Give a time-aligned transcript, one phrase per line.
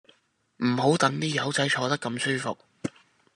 [0.63, 2.57] 唔好等啲友仔坐得咁舒服